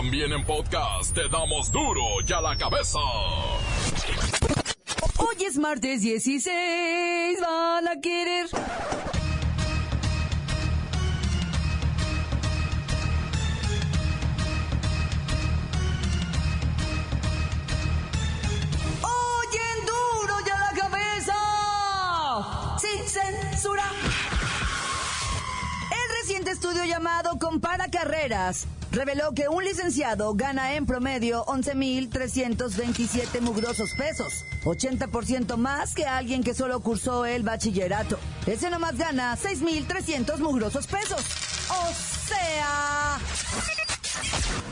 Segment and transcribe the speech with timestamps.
[0.00, 2.98] También en podcast te damos duro y a la cabeza.
[5.18, 8.46] Hoy es martes 16, van a querer.
[19.02, 21.36] Oyen duro y a la cabeza.
[22.78, 23.84] Sin censura.
[25.90, 33.94] El reciente estudio llamado Compara Carreras reveló que un licenciado gana en promedio 11.327 mugrosos
[33.94, 38.18] pesos, 80% más que alguien que solo cursó el bachillerato.
[38.46, 41.20] Ese nomás gana 6.300 mugrosos pesos.
[41.70, 41.92] O
[42.28, 43.18] sea...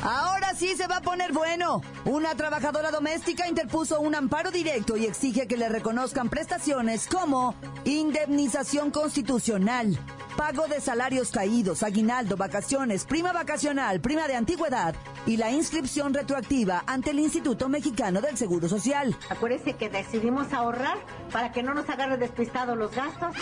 [0.03, 1.83] Ahora sí se va a poner bueno.
[2.05, 7.55] Una trabajadora doméstica interpuso un amparo directo y exige que le reconozcan prestaciones como
[7.85, 9.98] indemnización constitucional,
[10.38, 14.95] pago de salarios caídos, aguinaldo, vacaciones, prima vacacional, prima de antigüedad
[15.27, 19.17] y la inscripción retroactiva ante el Instituto Mexicano del Seguro Social.
[19.30, 20.97] Acuérdese que decidimos ahorrar
[21.33, 23.34] para que no nos agarre despistados los gastos.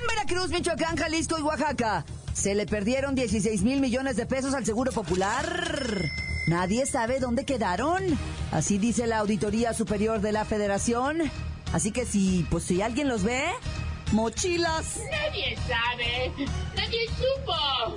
[0.00, 4.64] En Veracruz, Michoacán, Jalisco y Oaxaca se le perdieron 16 mil millones de pesos al
[4.64, 6.12] Seguro Popular.
[6.46, 8.04] Nadie sabe dónde quedaron.
[8.52, 11.18] Así dice la Auditoría Superior de la Federación.
[11.72, 13.42] Así que si, pues si alguien los ve,
[14.12, 14.98] mochilas.
[15.10, 16.32] Nadie sabe.
[16.74, 17.94] Nadie supo.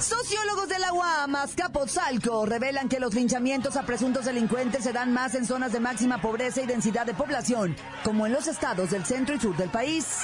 [0.00, 5.34] Sociólogos de la UAM, Azcapotzalco, revelan que los linchamientos a presuntos delincuentes se dan más
[5.34, 9.34] en zonas de máxima pobreza y densidad de población, como en los estados del centro
[9.34, 10.20] y sur del país.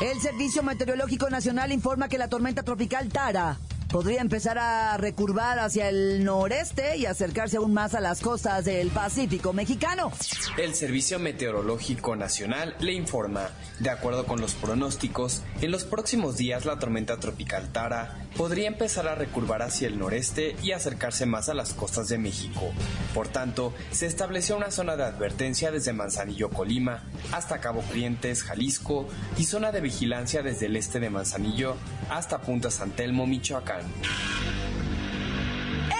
[0.00, 5.88] El Servicio Meteorológico Nacional informa que la tormenta tropical Tara podría empezar a recurvar hacia
[5.88, 10.12] el noreste y acercarse aún más a las costas del Pacífico mexicano.
[10.56, 13.48] El Servicio Meteorológico Nacional le informa,
[13.80, 19.08] de acuerdo con los pronósticos, en los próximos días la tormenta tropical Tara podría empezar
[19.08, 22.70] a recurvar hacia el noreste y acercarse más a las costas de México.
[23.14, 29.08] Por tanto, se estableció una zona de advertencia desde Manzanillo, Colima, hasta Cabo Clientes, Jalisco,
[29.38, 31.76] y zona de vigilancia desde el este de Manzanillo
[32.10, 33.26] hasta Punta San Telmo,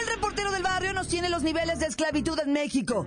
[0.01, 3.07] El reportero del barrio nos tiene los niveles de esclavitud en México.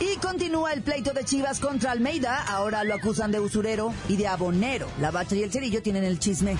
[0.00, 2.42] Y continúa el pleito de Chivas contra Almeida.
[2.48, 4.88] Ahora lo acusan de usurero y de abonero.
[4.98, 6.56] La bacha y el cerillo tienen el chisme.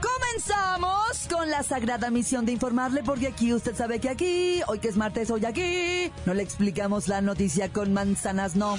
[0.00, 4.88] Comenzamos con la sagrada misión de informarle, porque aquí usted sabe que aquí, hoy que
[4.88, 8.78] es martes, hoy aquí, no le explicamos la noticia con manzanas, no.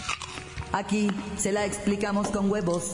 [0.71, 2.93] Aquí se la explicamos con huevos.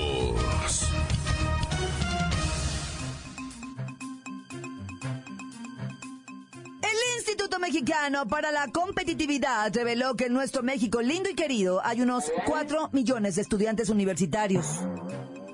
[7.71, 12.89] Mexicano para la Competitividad reveló que en nuestro México lindo y querido hay unos 4
[12.91, 14.65] millones de estudiantes universitarios.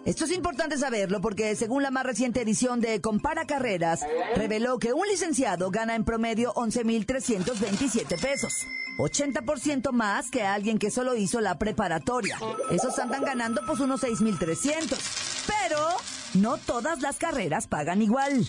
[0.03, 4.01] Esto es importante saberlo porque según la más reciente edición de Compara Carreras,
[4.35, 8.65] reveló que un licenciado gana en promedio 11.327 pesos.
[8.97, 12.39] 80% más que alguien que solo hizo la preparatoria.
[12.71, 15.45] Esos andan ganando pues unos 6.300.
[15.45, 15.87] Pero
[16.33, 18.47] no todas las carreras pagan igual.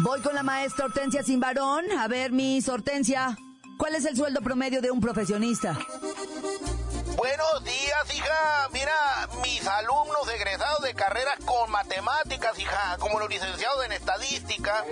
[0.00, 1.90] Voy con la maestra Hortensia Simbarón.
[1.98, 3.36] A ver, Miss Hortensia,
[3.78, 5.76] ¿cuál es el sueldo promedio de un profesionista?
[7.16, 8.68] Buenos días, hija.
[8.72, 8.94] Mira,
[9.42, 14.84] mis alumnos egresados de carreras con matemáticas, hija, como los licenciados en estadística,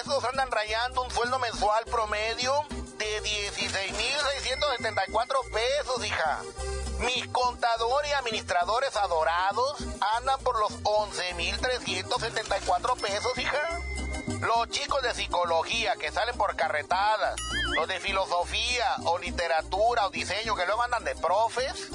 [0.00, 2.52] esos andan rayando un sueldo mensual promedio
[2.98, 6.40] de 16.674 pesos, hija.
[6.98, 9.84] Mis contadores y administradores adorados
[10.18, 13.77] andan por los 11.374 pesos, hija.
[14.40, 17.36] Los chicos de psicología que salen por carretadas,
[17.74, 21.88] los de filosofía o literatura o diseño que luego andan de profes,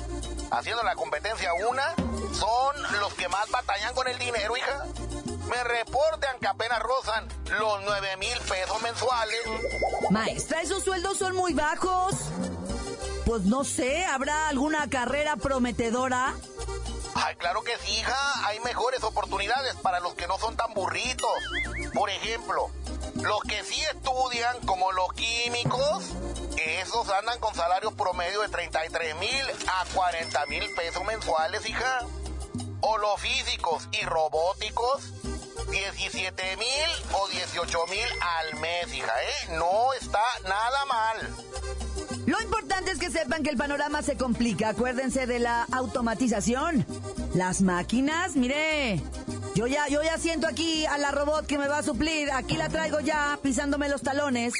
[0.52, 1.84] haciendo la competencia una,
[2.34, 4.86] son los que más batallan con el dinero, hija.
[5.50, 7.28] Me reportan que apenas rozan
[7.60, 9.42] los 9 mil pesos mensuales.
[10.10, 12.16] Maestra, esos sueldos son muy bajos.
[13.26, 16.34] Pues no sé, ¿habrá alguna carrera prometedora?
[17.16, 18.48] Ay, claro que sí, hija.
[18.48, 21.30] Hay mejores oportunidades para los que no son tan burritos.
[21.94, 22.70] Por ejemplo,
[23.16, 26.04] los que sí estudian, como los químicos,
[26.58, 32.00] esos andan con salarios promedio de 33 mil a 40 mil pesos mensuales, hija.
[32.82, 35.14] O los físicos y robóticos,
[35.72, 39.58] 17 mil o 18 mil al mes, hija, ¿eh?
[39.58, 41.34] No está nada mal.
[43.14, 44.70] sepan que el panorama se complica.
[44.70, 46.86] Acuérdense de la automatización.
[47.34, 49.02] Las máquinas, mire,
[49.56, 52.32] yo ya, yo ya siento aquí a la robot que me va a suplir.
[52.32, 54.54] Aquí la traigo ya, pisándome los talones.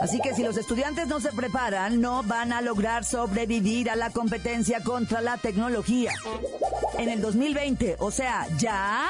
[0.00, 4.10] Así que si los estudiantes no se preparan, no van a lograr sobrevivir a la
[4.10, 6.12] competencia contra la tecnología.
[6.98, 9.08] En el 2020, o sea, ya,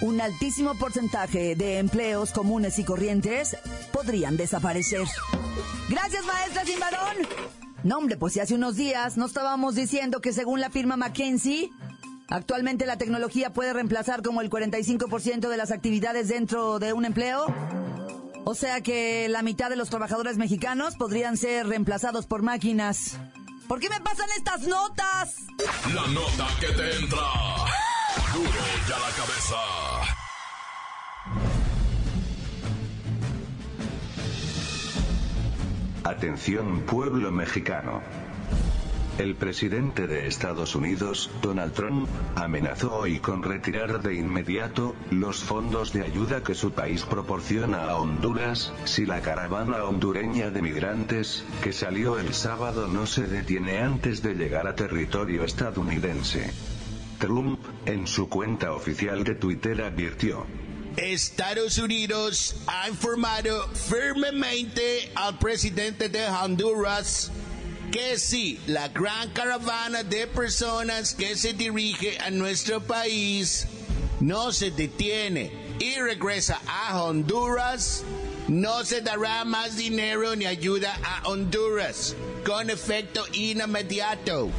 [0.00, 3.56] un altísimo porcentaje de empleos comunes y corrientes
[3.92, 5.06] podrían desaparecer.
[5.88, 7.16] Gracias, maestra Simbarón.
[7.82, 11.70] No, hombre, pues si hace unos días no estábamos diciendo que según la firma McKinsey,
[12.34, 17.46] actualmente la tecnología puede reemplazar como el 45% de las actividades dentro de un empleo.
[18.44, 23.18] O sea que la mitad de los trabajadores mexicanos podrían ser reemplazados por máquinas.
[23.68, 25.36] ¿Por qué me pasan estas notas?
[25.94, 27.18] La nota que te entra.
[28.34, 28.50] Duro
[28.88, 29.56] ya la cabeza.
[36.04, 38.02] Atención pueblo mexicano.
[39.18, 45.92] El presidente de Estados Unidos, Donald Trump, amenazó hoy con retirar de inmediato los fondos
[45.92, 51.72] de ayuda que su país proporciona a Honduras, si la caravana hondureña de migrantes, que
[51.72, 56.52] salió el sábado no se detiene antes de llegar a territorio estadounidense.
[57.20, 60.44] Trump, en su cuenta oficial de Twitter advirtió,
[60.96, 67.30] Estados Unidos ha informado firmemente al presidente de Honduras
[67.94, 73.68] que si la gran caravana de personas que se dirige a nuestro país
[74.18, 78.02] no se detiene y regresa a Honduras,
[78.48, 84.50] no se dará más dinero ni ayuda a Honduras con efecto inmediato.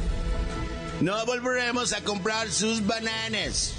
[1.02, 3.74] No volveremos a comprar sus bananas.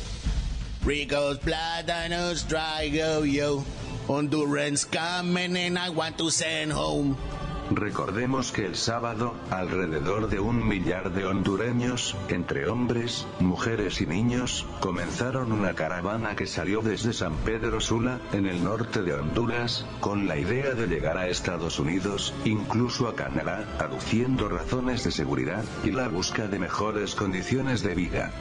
[0.85, 3.65] Ricos plátanos traigo yo.
[4.07, 7.17] Hondurans coming and I want to send home.
[7.69, 14.65] Recordemos que el sábado, alrededor de un millar de hondureños, entre hombres, mujeres y niños,
[14.79, 20.27] comenzaron una caravana que salió desde San Pedro Sula, en el norte de Honduras, con
[20.27, 25.91] la idea de llegar a Estados Unidos, incluso a Canadá, aduciendo razones de seguridad y
[25.91, 28.31] la busca de mejores condiciones de vida.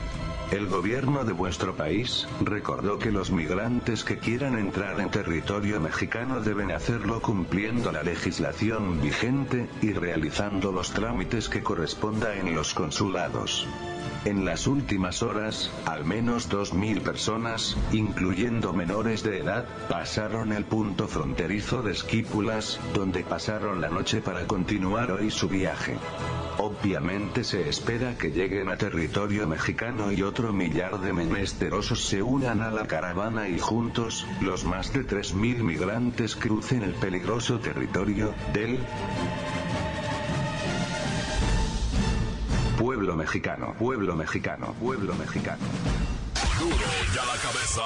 [0.52, 6.40] El gobierno de vuestro país recordó que los migrantes que quieran entrar en territorio mexicano
[6.40, 13.66] deben hacerlo cumpliendo la legislación vigente y realizando los trámites que corresponda en los consulados.
[14.24, 21.08] En las últimas horas, al menos 2.000 personas, incluyendo menores de edad, pasaron el punto
[21.08, 25.96] fronterizo de Esquípulas, donde pasaron la noche para continuar hoy su viaje.
[26.58, 32.62] Obviamente se espera que lleguen a territorio mexicano y otro millar de menesterosos se unan
[32.62, 38.78] a la caravana y juntos, los más de 3.000 migrantes crucen el peligroso territorio del
[42.78, 45.64] pueblo mexicano, pueblo mexicano, pueblo mexicano.
[47.14, 47.82] Ya la cabeza.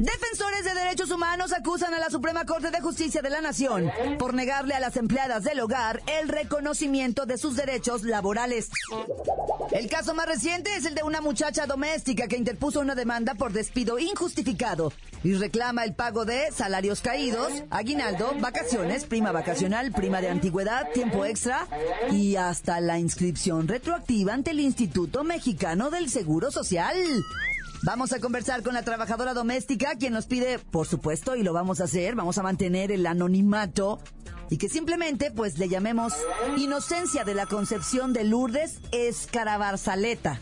[0.00, 4.32] Defensores de derechos humanos acusan a la Suprema Corte de Justicia de la Nación por
[4.32, 8.70] negarle a las empleadas del hogar el reconocimiento de sus derechos laborales.
[9.72, 13.52] El caso más reciente es el de una muchacha doméstica que interpuso una demanda por
[13.52, 14.90] despido injustificado
[15.22, 21.26] y reclama el pago de salarios caídos, aguinaldo, vacaciones, prima vacacional, prima de antigüedad, tiempo
[21.26, 21.68] extra
[22.10, 26.96] y hasta la inscripción retroactiva ante el Instituto Mexicano del Seguro Social.
[27.82, 31.80] Vamos a conversar con la trabajadora doméstica, quien nos pide, por supuesto, y lo vamos
[31.80, 33.98] a hacer, vamos a mantener el anonimato
[34.50, 36.12] y que simplemente pues le llamemos
[36.58, 40.38] Inocencia de la Concepción de Lourdes Escarabarzaleta.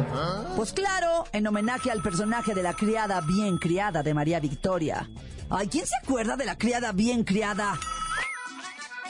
[0.56, 5.08] Pues claro, en homenaje al personaje de la criada bien criada de María Victoria.
[5.48, 7.78] Ay, ¿quién se acuerda de la criada bien criada?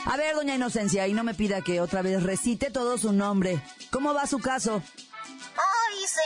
[0.05, 3.63] A ver, doña Inocencia, y no me pida que otra vez recite todo su nombre.
[3.91, 4.83] ¿Cómo va su caso?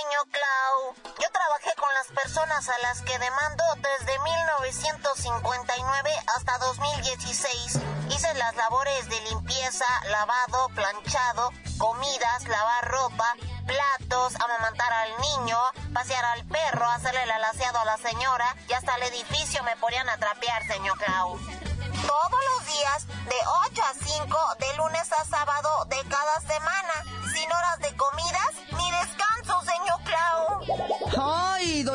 [0.03, 7.79] Señor Clau, yo trabajé con las personas a las que demando desde 1959 hasta 2016.
[8.11, 15.59] Hice las labores de limpieza, lavado, planchado, comidas, lavar ropa, platos, amamantar al niño,
[15.95, 20.09] pasear al perro, hacerle el alaciado a la señora y hasta el edificio me ponían
[20.09, 21.39] a trapear, señor Clau.
[21.39, 23.37] Todos los días, de
[23.71, 28.22] 8 a 5, de lunes a sábado de cada semana, sin horas de comidas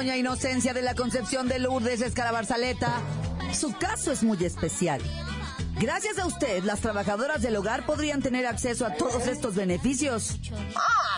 [0.07, 3.01] doña Inocencia de la Concepción de Lourdes Escarabarzaleta.
[3.51, 5.01] Su caso es muy especial.
[5.81, 10.39] Gracias a usted, las trabajadoras del hogar podrían tener acceso a todos estos beneficios.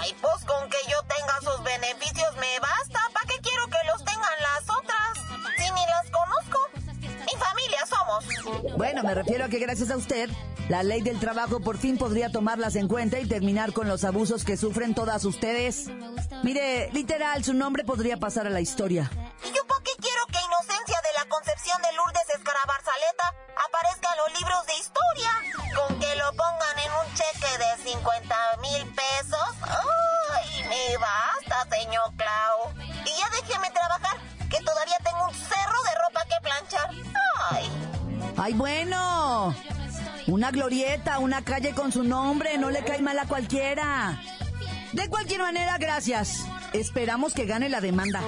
[0.02, 3.00] Ay, pues con que yo tenga sus beneficios me basta.
[3.14, 5.56] ¿Para qué quiero que los tengan las otras?
[5.56, 6.60] Si ni las conozco.
[7.06, 8.76] Mi familia somos.
[8.76, 10.32] Bueno, me refiero a que gracias a usted,
[10.68, 14.44] la ley del trabajo por fin podría tomarlas en cuenta y terminar con los abusos
[14.44, 15.92] que sufren todas ustedes.
[16.44, 19.12] Mire, literal, su nombre podría pasar a la historia.
[19.44, 23.36] ¿Y yo por qué quiero que Inocencia de la Concepción de Lourdes Escarabarzaleta
[23.68, 25.32] aparezca en los libros de historia?
[25.76, 29.50] Con que lo pongan en un cheque de 50 mil pesos.
[30.34, 32.74] ¡Ay, me basta, señor Clau!
[33.06, 34.18] Y ya déjeme trabajar,
[34.50, 36.90] que todavía tengo un cerro de ropa que planchar.
[37.52, 37.70] ¡Ay!
[38.38, 39.54] ¡Ay, bueno!
[40.28, 44.22] Una glorieta, una calle con su nombre, no le cae mal a cualquiera.
[45.00, 46.46] De cualquier manera, gracias.
[46.74, 48.22] Esperamos que gane la demanda.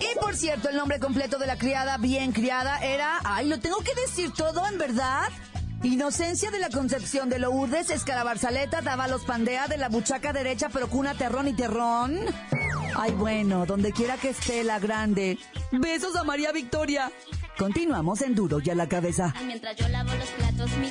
[0.00, 3.18] Y por cierto, el nombre completo de la criada bien criada era...
[3.24, 5.28] Ay, lo tengo que decir todo, ¿en verdad?
[5.82, 11.48] Inocencia de la Concepción de Lourdes, Escarabarzaleta, los Pandea de la buchaca derecha, Procuna Terrón
[11.48, 12.20] y Terrón.
[12.96, 15.36] Ay, bueno, donde quiera que esté la grande.
[15.72, 17.10] Besos a María Victoria.
[17.58, 19.34] Continuamos en Duro y a la cabeza.
[19.44, 20.90] Mientras yo lavo los platos, mi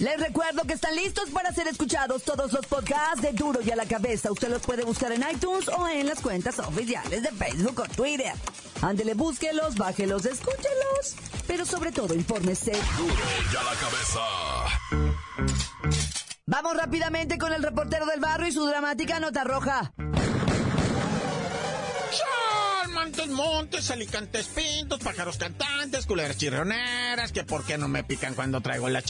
[0.00, 3.76] Les recuerdo que están listos para ser escuchados todos los podcasts de Duro y a
[3.76, 4.30] la cabeza.
[4.30, 8.32] Usted los puede buscar en iTunes o en las cuentas oficiales de Facebook o Twitter.
[8.80, 11.16] Ándele, búsquelos, bájelos, escúchelos.
[11.48, 12.70] Pero sobre todo, infórmese.
[12.96, 13.14] Duro
[13.52, 14.20] y a la cabeza.
[16.46, 19.92] Vamos rápidamente con el reportero del barrio y su dramática nota roja.
[22.94, 28.60] Montes, montes, alicantes pintos, pájaros cantantes, culeras chirroneras, que por qué no me pican cuando
[28.60, 29.04] traigo las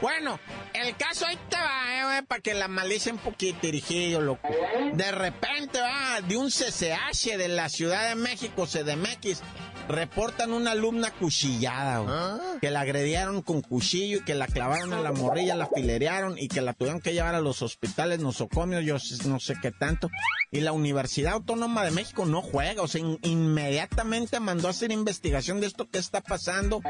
[0.00, 0.38] Bueno,
[0.74, 4.48] el caso ahí te va, eh, para que la malice un poquito, dirigido, loco.
[4.94, 9.42] De repente, va, de un CCH de la Ciudad de México, CDMX,
[9.88, 12.40] reportan una alumna cuchillada, ¿Ah?
[12.60, 16.48] que la agredieron con cuchillo y que la clavaron a la morrilla, la filerearon y
[16.48, 20.10] que la tuvieron que llevar a los hospitales nosocomios, yo no sé qué tanto.
[20.50, 25.60] Y la Universidad Autónoma de México no juega, o sea, inmediatamente mandó a hacer investigación
[25.60, 26.80] de esto que está pasando.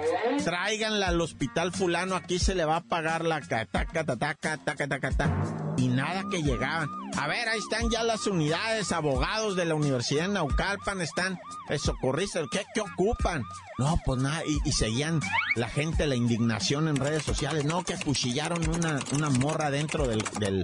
[0.44, 5.74] Tráiganla al hospital fulano, aquí se le va a pagar la taca, taca, taca, taca,
[5.76, 6.88] Y nada que llegaban.
[7.16, 11.38] A ver, ahí están ya las unidades, abogados de la Universidad de Naucalpan, están
[11.78, 13.42] socorristas, ¿qué, ¿qué ocupan?
[13.78, 15.20] No, pues nada, y, seguían
[15.56, 20.22] la gente la indignación en redes sociales, no, que acuchillaron una, una morra dentro del,
[20.38, 20.62] del,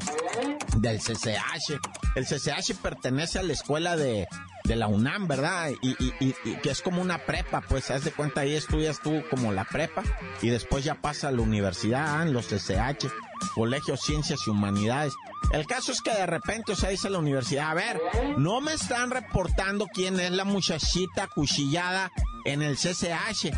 [0.77, 1.81] del CCH.
[2.15, 4.29] El CCH pertenece a la escuela de,
[4.69, 5.71] de la UNAM, ¿verdad?
[5.83, 9.25] Y, y, y, que es como una prepa, pues, haz de cuenta, ahí estudias tú
[9.31, 10.03] como la prepa
[10.43, 13.07] y después ya pasa a la universidad, en los CCH,
[13.55, 15.15] Colegio Ciencias y Humanidades.
[15.53, 18.01] El caso es que de repente, o sea, dice la universidad, a ver,
[18.37, 22.13] no me están reportando quién es la muchachita cuchillada
[22.45, 23.57] en el CCH,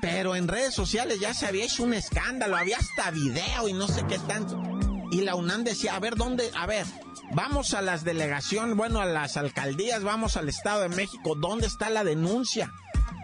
[0.00, 3.86] pero en redes sociales ya se había hecho un escándalo, había hasta video y no
[3.86, 4.77] sé qué tanto.
[5.10, 6.50] Y la UNAM decía, a ver, ¿dónde?
[6.54, 6.84] A ver,
[7.32, 11.90] vamos a las delegaciones, bueno, a las alcaldías, vamos al Estado de México, ¿dónde está
[11.90, 12.72] la denuncia?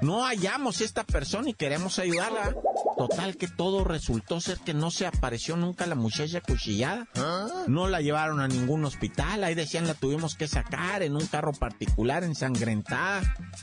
[0.02, 2.54] No hallamos esta persona y queremos ayudarla.
[2.96, 7.06] Total que todo resultó ser que no se apareció nunca la muchacha cuchillada.
[7.16, 7.46] ¿Ah?
[7.66, 9.44] No la llevaron a ningún hospital.
[9.44, 13.22] Ahí decían la tuvimos que sacar en un carro particular ensangrentada.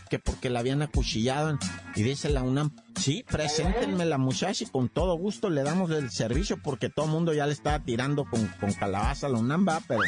[0.09, 1.57] Que porque la habían acuchillado.
[1.95, 6.11] Y dice la UNAM, sí, preséntenme la muchacha y con todo gusto le damos el
[6.11, 9.67] servicio porque todo el mundo ya le estaba tirando con, con calabaza a la UNAM,
[9.67, 10.01] va, pero...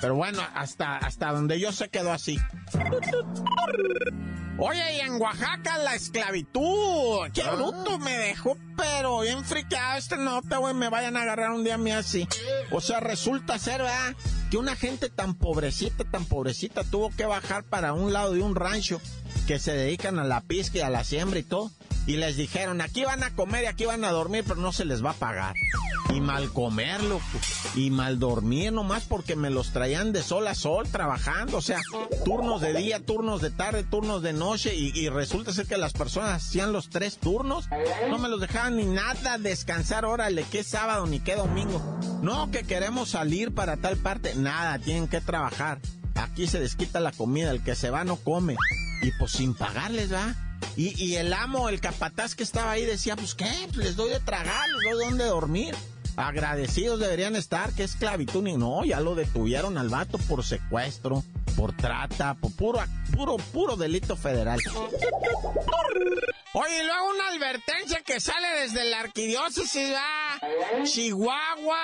[0.00, 2.38] Pero bueno, hasta, hasta donde yo se quedó así.
[4.58, 7.30] Oye, y en Oaxaca la esclavitud.
[7.32, 7.54] Qué ah.
[7.54, 10.74] bruto me dejó, pero bien friqueado este nota, güey.
[10.74, 12.28] Me vayan a agarrar un día a mí así.
[12.70, 14.14] O sea, resulta ser, ¿verdad?
[14.50, 18.54] Que una gente tan pobrecita, tan pobrecita, tuvo que bajar para un lado de un
[18.54, 19.00] rancho
[19.46, 21.70] que se dedican a la pisca y a la siembra y todo
[22.06, 24.84] y les dijeron, aquí van a comer y aquí van a dormir, pero no se
[24.84, 25.54] les va a pagar.
[26.12, 27.20] Y mal comerlo,
[27.76, 31.80] y mal dormir nomás porque me los traían de sol a sol trabajando, o sea,
[32.24, 36.44] turnos de día, turnos de tarde, turnos de noche, y, resulta ser que las personas
[36.44, 37.68] hacían los tres turnos,
[38.08, 41.80] no me los dejaban ni nada descansar, órale, que sábado ni qué domingo.
[42.22, 45.80] No, que queremos salir para tal parte, nada, tienen que trabajar.
[46.14, 48.56] Aquí se desquita la comida, el que se va no come.
[49.02, 50.34] Y pues sin pagarles, ¿va?
[50.76, 54.20] Y, el amo, el capataz que estaba ahí decía, pues qué, pues les doy de
[54.20, 55.74] tragar, les doy donde dormir.
[56.16, 61.22] Agradecidos deberían estar, que esclavitud ni no, ya lo detuvieron al vato por secuestro,
[61.56, 62.80] por trata, por puro,
[63.14, 64.58] puro, puro delito federal.
[66.52, 69.94] Oye, y luego una advertencia que sale desde la arquidiócesis.
[70.84, 71.78] Chihuahua,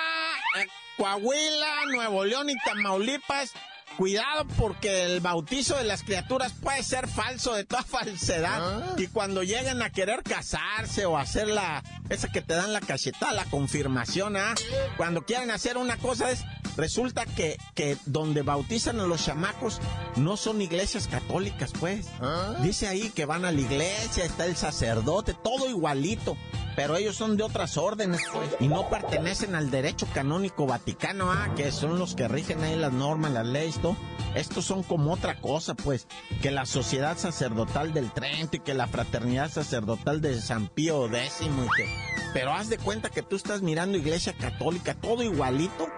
[0.59, 0.67] eh,
[0.97, 3.53] Coahuila, Nuevo León y Tamaulipas.
[3.97, 8.99] Cuidado porque el bautizo de las criaturas puede ser falso, de toda falsedad.
[8.99, 11.83] Y cuando lleguen a querer casarse o hacer la...
[12.09, 14.55] Esa que te dan la cachetada, la confirmación, ¿ah?
[14.97, 16.45] Cuando quieren hacer una cosa es...
[16.77, 19.81] Resulta que, que donde bautizan a los chamacos
[20.17, 22.07] no son iglesias católicas, pues.
[22.63, 26.37] Dice ahí que van a la iglesia, está el sacerdote, todo igualito.
[26.77, 28.51] Pero ellos son de otras órdenes, pues.
[28.61, 32.93] Y no pertenecen al derecho canónico vaticano, ah, que son los que rigen ahí las
[32.93, 33.97] normas, las leyes, todo.
[34.35, 36.07] Estos son como otra cosa, pues.
[36.43, 41.41] Que la sociedad sacerdotal del Trento y que la fraternidad sacerdotal de San Pío X
[41.41, 41.49] y.
[42.35, 45.89] Pero haz de cuenta que tú estás mirando iglesia católica, todo igualito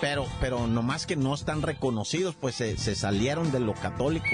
[0.00, 4.26] pero, pero nomás que no están reconocidos, pues se, se salieron de lo católico.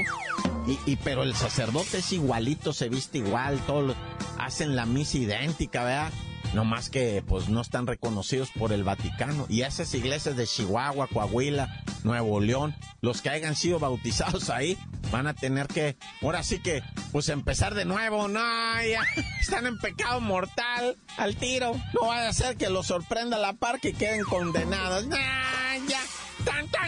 [0.66, 3.94] Y, y, pero el sacerdote es igualito, se viste igual, todos
[4.38, 6.12] hacen la misa idéntica, ¿verdad?
[6.54, 9.46] No más que pues no están reconocidos por el Vaticano.
[9.48, 14.78] Y esas iglesias de Chihuahua, Coahuila, Nuevo León, los que hayan sido bautizados ahí,
[15.10, 18.28] van a tener que, ahora sí que, pues empezar de nuevo.
[18.28, 19.02] No, ya
[19.40, 21.72] están en pecado mortal al tiro.
[21.92, 25.06] No vaya a ser que los sorprenda la par que queden condenados.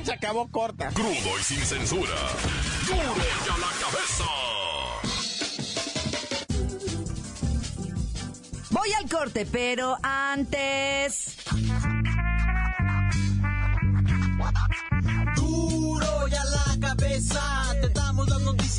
[0.07, 0.89] Se acabó corta.
[0.91, 2.15] Crudo y sin censura.
[2.87, 4.25] Duro ya la cabeza.
[8.71, 11.16] Voy al corte, pero antes.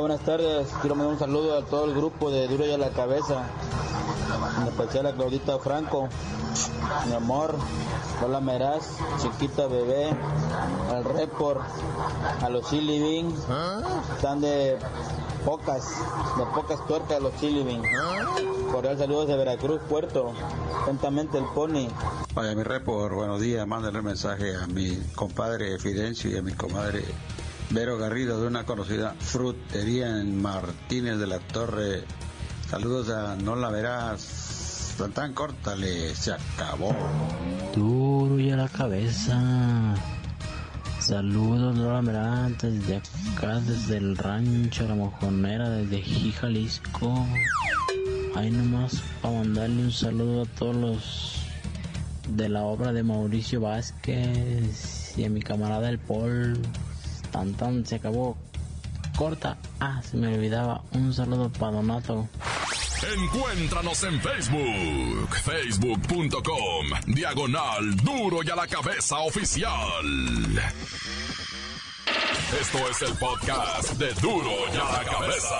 [0.00, 0.68] Buenas tardes.
[0.80, 3.44] Quiero mandar un saludo a todo el grupo de Duro y a la Cabeza.
[4.60, 6.08] En especial a Claudita Franco,
[7.06, 7.54] mi amor,
[8.20, 10.10] Lola Meraz, Chiquita Bebé,
[10.90, 11.60] al Report,
[12.40, 13.34] a los Chili Bean.
[14.16, 14.78] Están de
[15.44, 15.88] pocas,
[16.36, 17.82] de pocas tuercas los Chili Bean.
[18.72, 20.32] Cordial saludos de Veracruz, Puerto.
[20.82, 21.88] Atentamente el Pony.
[22.34, 23.66] Vaya, mi Report, buenos días.
[23.66, 27.04] Mándale un mensaje a mi compadre Fidencio y a mi comadre
[27.72, 32.04] Vero Garrido de una conocida frutería en Martínez de la Torre.
[32.68, 34.94] Saludos a No la verás.
[34.98, 36.94] Tan tan córtale, se acabó.
[37.74, 39.94] Duro y a la cabeza.
[41.00, 42.96] Saludos, no la verás desde
[43.34, 47.26] acá, desde el rancho La Mojonera, desde Jalisco.
[48.36, 51.36] Ahí nomás para mandarle un saludo a todos los
[52.28, 56.60] de la obra de Mauricio Vázquez y a mi camarada el Paul
[57.32, 58.36] tan tan se acabó
[59.16, 59.56] corta.
[59.80, 60.82] Ah, se me olvidaba.
[60.92, 62.28] Un saludo para Donato.
[63.18, 70.06] Encuéntranos en Facebook, facebook.com, diagonal duro y a la cabeza oficial.
[72.60, 75.56] Esto es el podcast de duro y a la cabeza.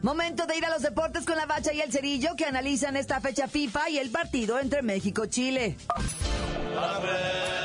[0.00, 3.20] Momento de ir a los deportes con la bacha y el cerillo que analizan esta
[3.20, 5.76] fecha FIFA y el partido entre México-Chile.
[5.88, 6.33] ¡La bacha!
[6.74, 7.63] ¡La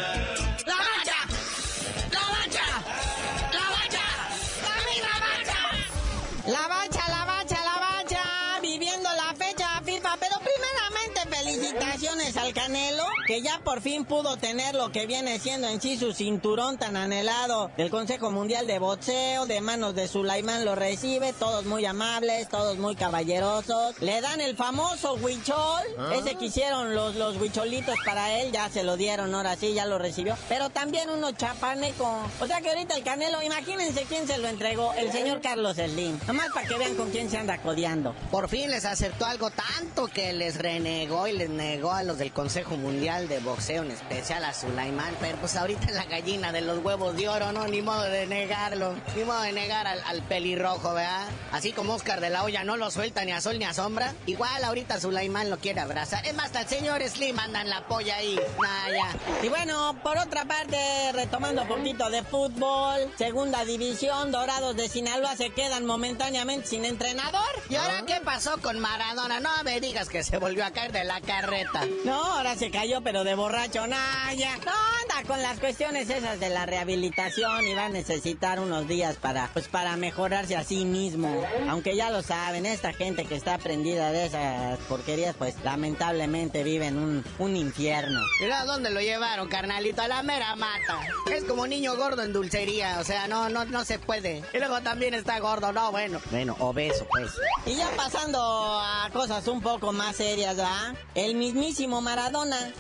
[12.50, 16.14] al Canelo, que ya por fin pudo tener lo que viene siendo en sí su
[16.14, 17.70] cinturón tan anhelado.
[17.78, 22.78] Del Consejo Mundial de Boxeo, de manos de Sulaimán lo recibe, todos muy amables, todos
[22.78, 25.84] muy caballerosos, le dan el famoso huichol,
[26.14, 29.86] ese que hicieron los, los huicholitos para él, ya se lo dieron, ahora sí, ya
[29.86, 34.38] lo recibió, pero también uno chapaneco, o sea que ahorita el Canelo, imagínense quién se
[34.38, 38.16] lo entregó, el señor Carlos Slim, nomás para que vean con quién se anda codeando.
[38.32, 42.32] Por fin les acertó algo tanto que les renegó y les negó a los del
[42.40, 45.14] Consejo Mundial de Boxeo, en especial a Sulaimán.
[45.20, 47.68] Pero pues ahorita la gallina de los huevos de oro, ¿no?
[47.68, 48.96] Ni modo de negarlo.
[49.18, 51.28] Ni modo de negar al, al pelirrojo, ¿verdad?
[51.52, 54.14] Así como Oscar de la Hoya no lo suelta ni a sol ni a sombra.
[54.26, 56.26] Igual ahorita Sulaimán lo quiere abrazar.
[56.26, 58.40] Es más, hasta el señor Slim anda en la polla ahí.
[58.62, 59.44] Nah, ya.
[59.44, 60.78] Y bueno, por otra parte,
[61.12, 67.42] retomando un poquito de fútbol, segunda división, Dorados de Sinaloa se quedan momentáneamente sin entrenador.
[67.68, 69.42] ¿Y ahora qué pasó con Maradona?
[69.42, 71.82] No me digas que se volvió a caer de la carreta.
[72.06, 74.58] No, ahora se cayó, pero de borracho, Naya.
[74.66, 79.18] No, anda con las cuestiones esas de la rehabilitación y va a necesitar unos días
[79.18, 81.44] para, pues, para mejorarse a sí mismo.
[81.68, 86.88] Aunque ya lo saben, esta gente que está prendida de esas porquerías, pues, lamentablemente vive
[86.88, 88.20] en un, un infierno.
[88.42, 91.00] Mira dónde lo llevaron, carnalito, a la mera mata.
[91.32, 94.44] Es como niño gordo en dulcería, o sea, no, no, no se puede.
[94.54, 96.20] Y luego también está gordo, no, bueno.
[96.32, 97.32] Bueno, obeso, pues.
[97.66, 100.96] Y ya pasando a cosas un poco más serias, ¿verdad?
[101.16, 102.19] El mismísimo Maradona,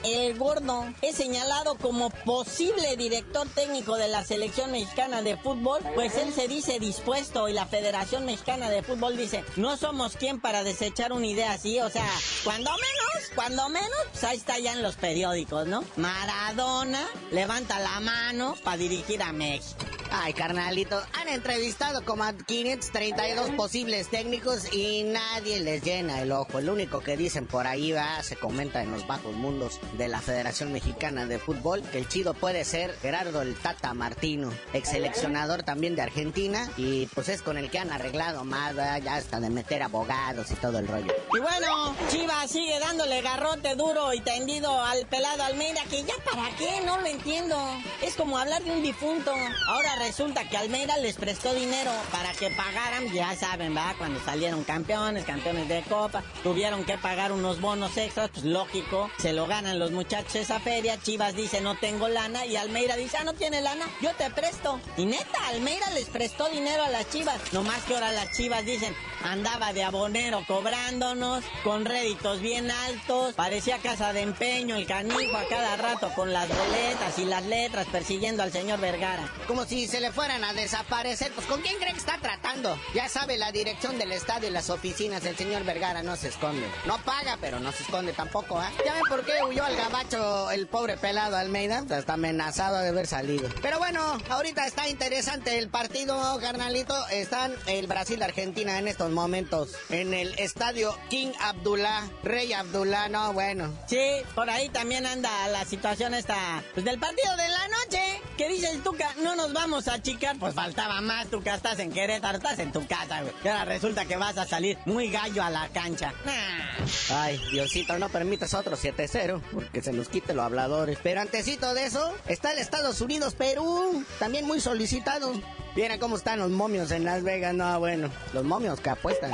[0.03, 6.15] el gordo, es señalado como posible director técnico de la selección mexicana de fútbol, pues
[6.17, 10.63] él se dice dispuesto y la Federación Mexicana de Fútbol dice, no somos quien para
[10.63, 12.09] desechar una idea así, o sea,
[12.43, 15.85] cuando menos, cuando menos, pues ahí está ya en los periódicos, ¿no?
[15.95, 19.98] Maradona levanta la mano para dirigir a México.
[20.11, 26.57] Ay, carnalito, han entrevistado como a 532 posibles técnicos y nadie les llena el ojo.
[26.57, 30.19] El único que dicen por ahí va, se comenta en los bajos mundos de la
[30.19, 35.61] Federación Mexicana de Fútbol, que el chido puede ser Gerardo el Tata Martino, ex seleccionador
[35.61, 39.49] también de Argentina, y pues es con el que han arreglado más, ya hasta de
[39.51, 41.13] meter abogados y todo el rollo.
[41.35, 46.49] Y bueno, Chivas sigue dándole garrote duro y tendido al pelado Almeida, que ya para
[46.57, 47.55] qué, no lo entiendo.
[48.01, 49.31] Es como hablar de un difunto.
[49.67, 53.95] Ahora resulta que Almeida les prestó dinero para que pagaran, ya saben, ¿verdad?
[53.97, 59.33] Cuando salieron campeones, campeones de Copa, tuvieron que pagar unos bonos extras, pues lógico, se
[59.33, 63.23] lo ganan los muchachos esa feria, Chivas dice no tengo lana y Almeida dice, ah,
[63.23, 64.79] no tiene lana, yo te presto.
[64.97, 68.95] Y neta, Almeida les prestó dinero a las Chivas, nomás que ahora las Chivas dicen,
[69.23, 75.47] andaba de abonero cobrándonos, con réditos bien altos, parecía casa de empeño, el canijo a
[75.47, 79.29] cada rato con las boletas y las letras persiguiendo al señor Vergara.
[79.47, 82.79] Como si se le fueran a desaparecer, pues ¿con quién cree que está tratando?
[82.93, 86.67] Ya sabe la dirección del estadio y las oficinas, el señor Vergara no se esconde.
[86.85, 88.71] No paga, pero no se esconde tampoco, ¿ah?
[88.85, 91.83] ¿Ya ven por qué huyó al gabacho el pobre pelado Almeida?
[91.89, 93.49] Está amenazado de haber salido.
[93.61, 96.95] Pero bueno, ahorita está interesante el partido, carnalito.
[97.07, 103.73] Están el Brasil-Argentina en estos momentos en el estadio King Abdullah, Rey Abdullah, no, bueno.
[103.87, 103.99] Sí,
[104.35, 108.21] por ahí también anda la situación esta, pues del partido de la noche.
[108.37, 109.15] ¿Qué dice el Tuca?
[109.23, 112.85] No nos vamos a achicar, pues faltaba más, Tuca, estás en Querétaro, estás en tu
[112.87, 113.33] casa, güey.
[113.43, 116.13] Y ahora resulta que vas a salir muy gallo a la cancha.
[116.25, 116.85] Nah.
[117.15, 120.99] Ay, Diosito, no permitas otro 7-0, porque se nos quite los habladores.
[121.01, 125.33] Pero antecito de eso, está el Estados Unidos, Perú, también muy solicitado.
[125.75, 129.31] Viera cómo están los momios en Las Vegas, no, bueno, los momios que apuestan.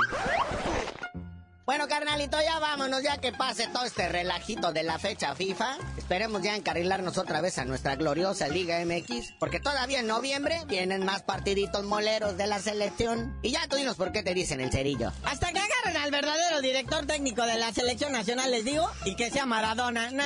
[1.65, 5.78] Bueno, carnalito, ya vámonos, ya que pase todo este relajito de la fecha FIFA.
[5.97, 11.04] Esperemos ya encarrilarnos otra vez a nuestra gloriosa Liga MX, porque todavía en noviembre vienen
[11.04, 13.36] más partiditos moleros de la selección.
[13.41, 15.12] Y ya tú dinos por qué te dicen el cerillo.
[15.23, 19.32] Hasta que agarren al verdadero director técnico de la selección nacional, les digo, y que
[19.32, 20.12] sea Maradona.
[20.12, 20.25] Nah,